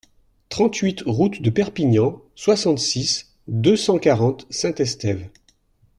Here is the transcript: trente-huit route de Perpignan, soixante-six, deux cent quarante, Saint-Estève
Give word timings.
trente-huit 0.49 1.03
route 1.05 1.43
de 1.43 1.51
Perpignan, 1.51 2.23
soixante-six, 2.33 3.35
deux 3.47 3.75
cent 3.77 3.99
quarante, 3.99 4.47
Saint-Estève 4.49 5.29